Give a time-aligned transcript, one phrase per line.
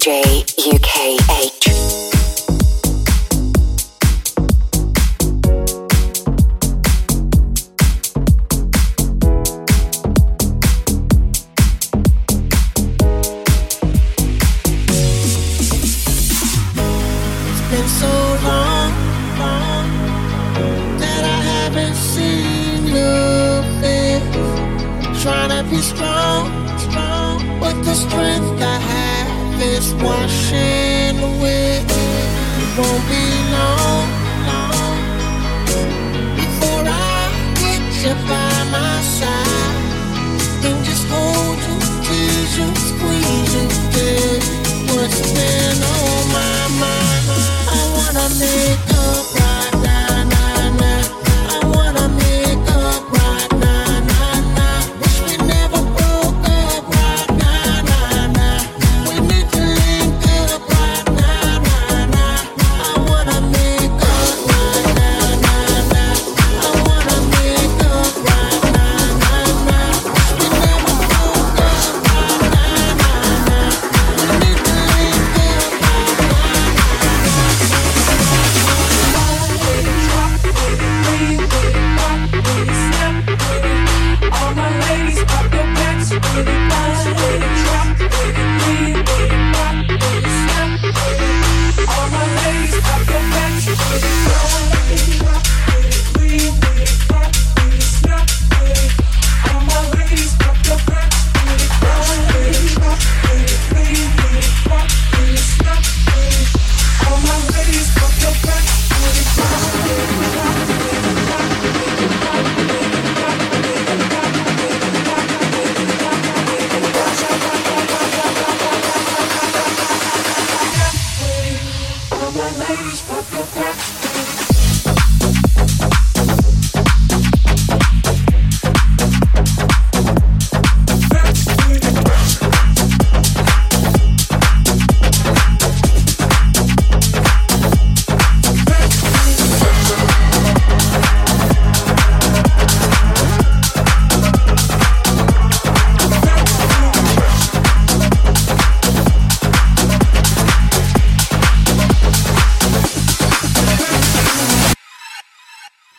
[0.00, 0.22] J
[0.56, 1.59] U K A.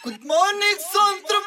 [0.04, 1.40] Good morning, Sontra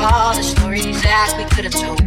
[0.00, 2.00] all the stories that we could have told.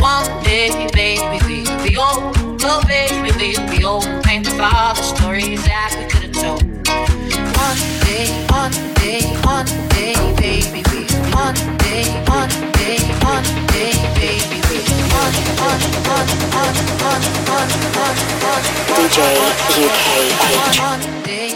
[0.00, 2.34] One day, baby, we'll be old.
[2.62, 4.04] Oh, baby, we'll be old.
[4.24, 6.62] Think of all the stories that we could have told.
[7.66, 11.04] One day, one day, one day, baby, we.
[11.34, 12.48] One day, one
[12.78, 14.78] day, one day, baby, we.
[18.98, 19.18] DJ
[19.78, 21.47] UKH.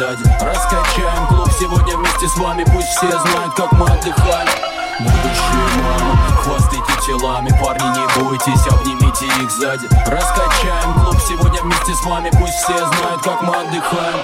[0.00, 0.24] Сзади.
[0.40, 4.48] Раскачаем клуб сегодня вместе с вами Пусть все знают, как мы отдыхаем
[5.00, 9.88] Будущие мамы, хвастайте телами Парни, не бойтесь, обнимите их сзади.
[10.06, 14.20] Раскачаем клуб сегодня вместе с вами Пусть все знают, как мы отдыхаем.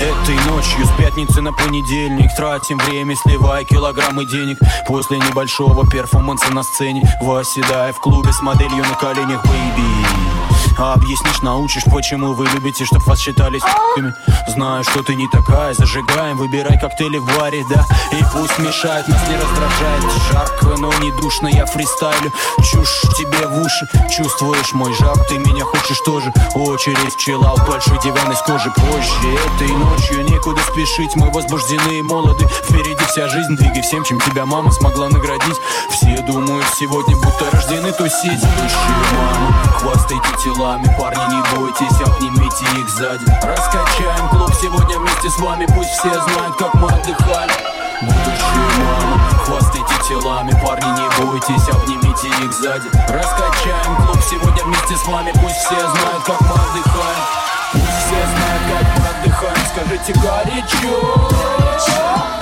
[0.00, 4.58] Этой ночью с пятницы на понедельник Тратим время, сливая килограммы денег.
[4.86, 10.33] После небольшого перформанса на сцене Восседая в клубе с моделью на коленях, бэйби
[10.78, 14.14] а объяснишь, научишь, почему вы любите, чтоб вас считали с***ками
[14.48, 17.84] Знаю, что ты не такая, зажигаем, выбирай коктейли в баре, да.
[18.12, 20.04] И пусть мешает, нас не раздражает.
[20.30, 22.32] Жарко, но не душно, я фристайлю.
[22.58, 25.16] Чушь тебе в уши, чувствуешь мой жар.
[25.28, 31.16] Ты меня хочешь тоже, очередь пчела Большой диван из кожи позже Этой ночью некуда спешить,
[31.16, 32.46] мы возбуждены и молоды.
[32.64, 35.56] Впереди вся жизнь, двигай всем, чем тебя мама смогла наградить.
[35.90, 40.28] Все думают сегодня, будто рождены тусить Будущие мамы, хвастайте
[40.64, 43.26] телами Парни, не бойтесь, обнимите их сзади.
[43.42, 47.52] Раскачаем клуб сегодня вместе с вами Пусть все знают, как мы отдыхали.
[48.00, 52.88] Будущие мамы, хвастайте телами Парни, не бойтесь, обнимите их сзади.
[53.08, 57.24] Раскачаем клуб сегодня вместе с вами Пусть все знают, как мы отдыхаем.
[57.72, 61.28] Пусть все знают, как мы отдыхаем Скажите горячо.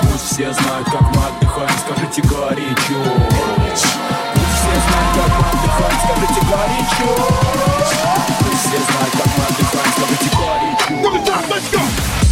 [0.01, 3.62] Пусть все знают, как мы отдыхаем Скажите горячо
[4.73, 5.13] This is.
[11.49, 12.22] Let's go!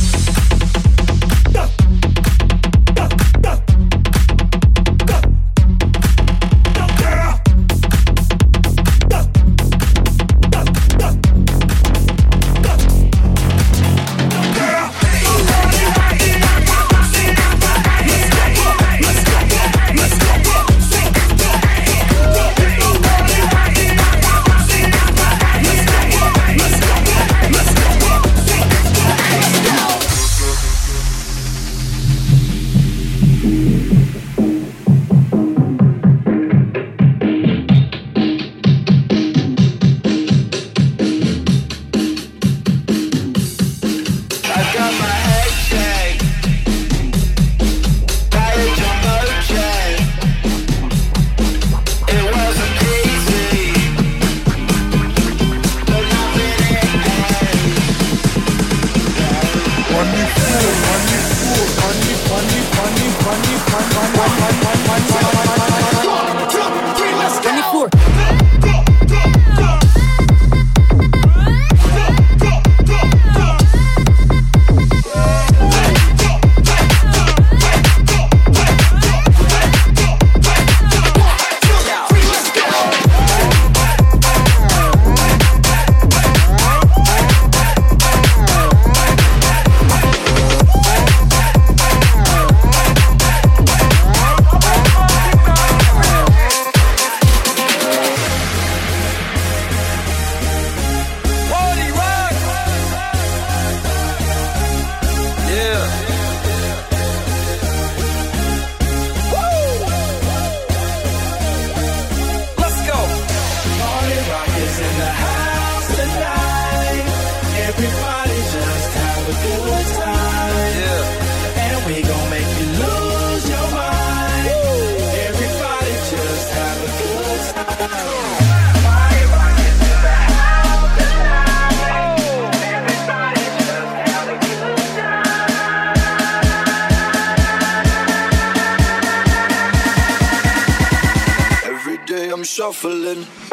[142.61, 143.50] Shuffling.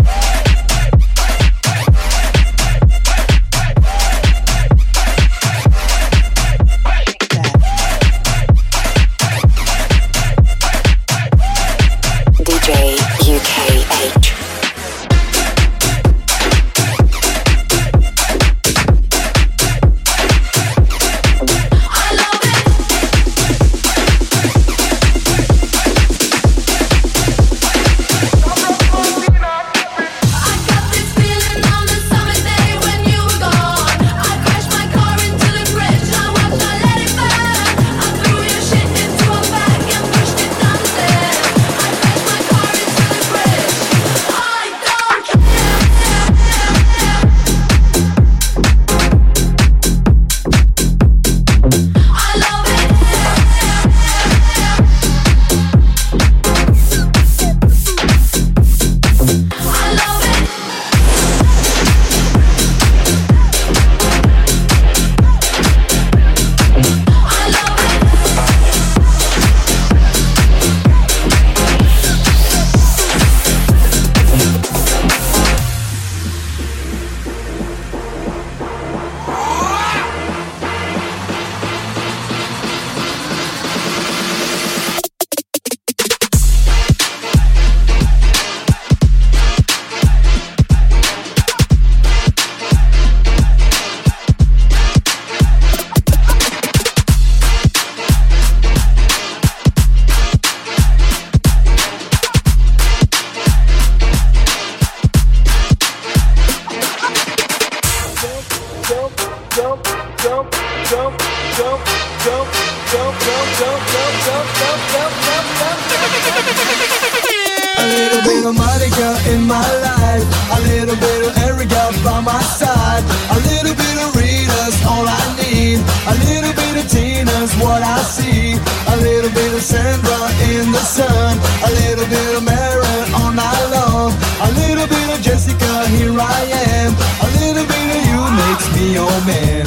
[129.69, 130.17] Sandra
[130.49, 135.21] in the sun, a little bit of Mary all night long, a little bit of
[135.21, 136.41] Jessica, here I
[136.73, 139.67] am, a little bit of you makes me your man.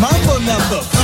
[0.00, 1.01] Mambo number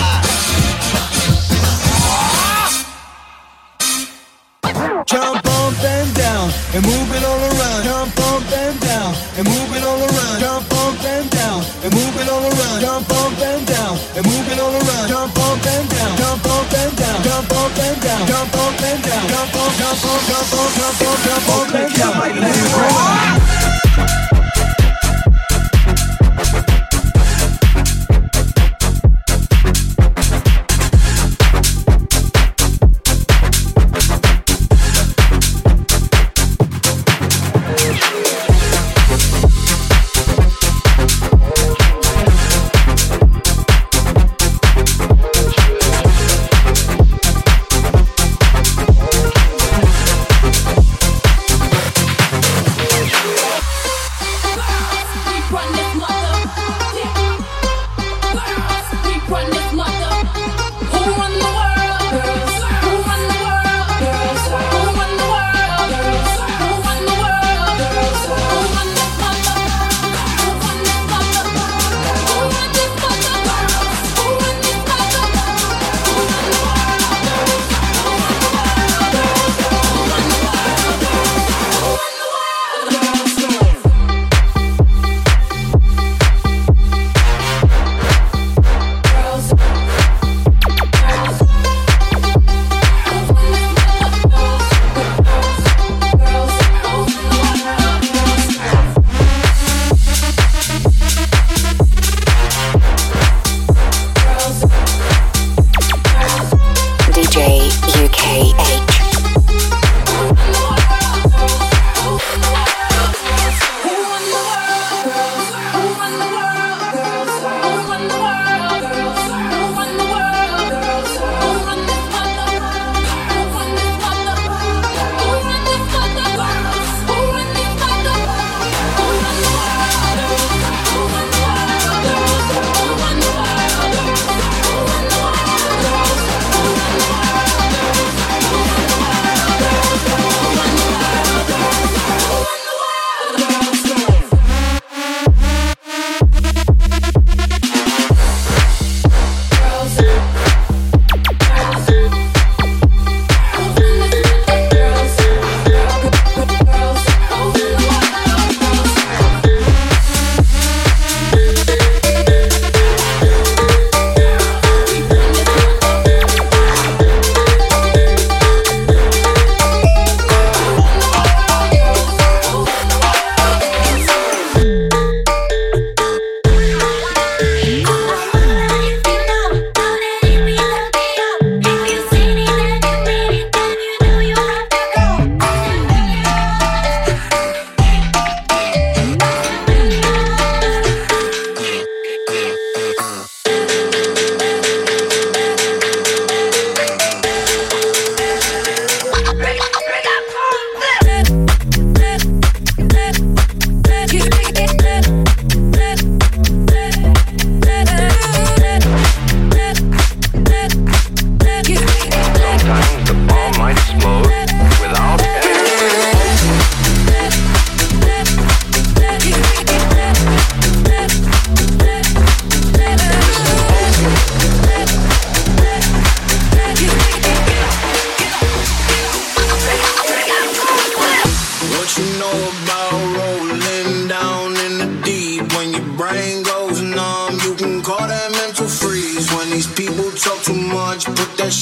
[21.18, 23.27] up, jump up, jump up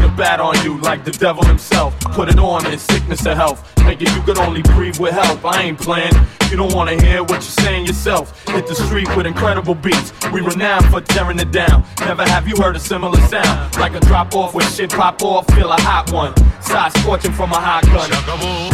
[0.00, 1.98] The bat on you like the devil himself.
[2.00, 3.74] Put it on in sickness or health.
[3.76, 5.44] Nigga, you could only breathe with help.
[5.44, 6.12] I ain't playing.
[6.50, 8.46] You don't wanna hear what you're saying yourself.
[8.48, 10.12] Hit the street with incredible beats.
[10.32, 11.84] We renowned for tearing it down.
[12.00, 13.76] Never have you heard a similar sound.
[13.76, 16.34] Like a drop off with shit pop off, feel a hot one.
[16.60, 18.10] Side scorching from a hot gun.
[18.10, 18.70] Shaka-boo.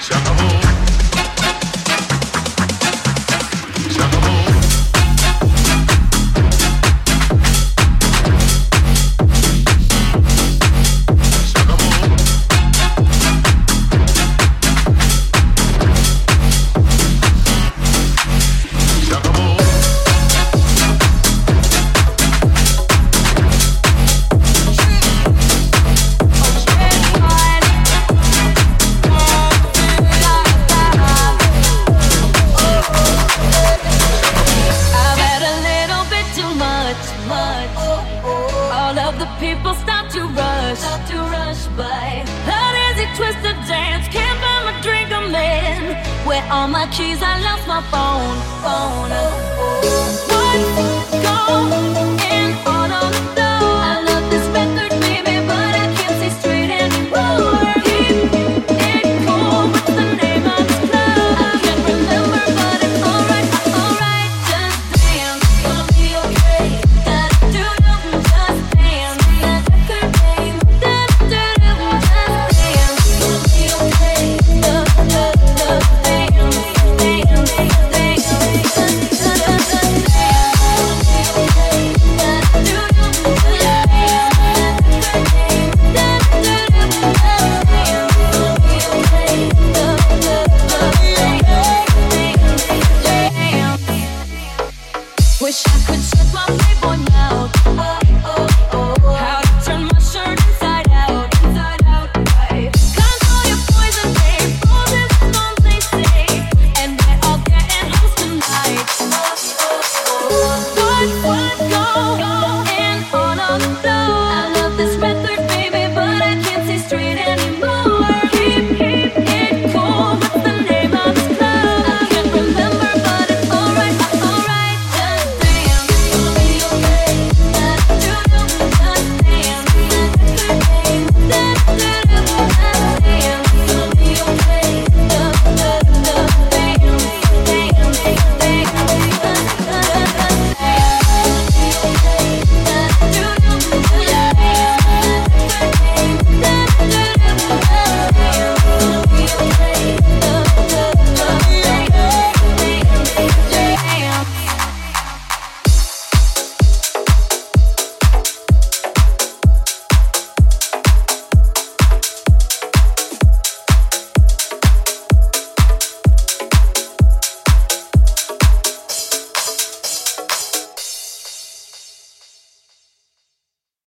[0.00, 0.67] Shaka-boo.